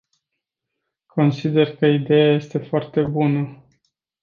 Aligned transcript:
Consider 1.13 1.75
că 1.75 1.85
ideea 1.85 2.33
este 2.33 2.57
foarte 2.57 3.01
bună. 3.01 3.65